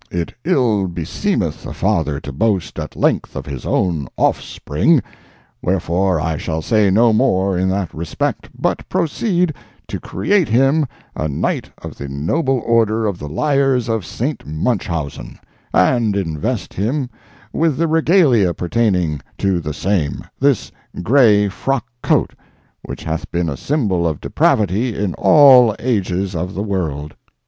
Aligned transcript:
It 0.09 0.33
ill 0.43 0.87
beseemeth 0.87 1.63
a 1.67 1.73
father 1.73 2.19
to 2.21 2.31
boast 2.31 2.79
at 2.79 2.95
length 2.95 3.35
of 3.35 3.45
his 3.45 3.67
own 3.67 4.07
offspring, 4.17 5.03
wherefore 5.61 6.19
I 6.19 6.37
shall 6.37 6.63
say 6.63 6.89
no 6.89 7.13
more 7.13 7.55
in 7.55 7.69
that 7.69 7.93
respect, 7.93 8.49
but 8.59 8.89
proceed 8.89 9.53
to 9.89 9.99
create 9.99 10.49
him 10.49 10.87
a 11.15 11.27
Knight 11.27 11.69
of 11.83 11.99
the 11.99 12.07
Noble 12.09 12.63
Order 12.65 13.05
of 13.05 13.19
the 13.19 13.29
Liars 13.29 13.87
of 13.89 14.03
St. 14.03 14.43
Munchausen, 14.47 15.37
and 15.71 16.15
invest 16.15 16.73
him 16.73 17.07
with 17.53 17.77
the 17.77 17.87
regalia 17.87 18.55
pertaining 18.55 19.21
to 19.37 19.59
the 19.59 19.71
same—this 19.71 20.71
gray 21.03 21.47
frock 21.47 21.85
coat—which 22.01 23.03
hath 23.03 23.29
been 23.29 23.49
a 23.49 23.55
symbol 23.55 24.07
of 24.07 24.19
depravity 24.19 24.95
in 24.97 25.13
all 25.13 25.75
ages 25.79 26.35
of 26.35 26.55
the 26.55 26.63
world." 26.63 27.13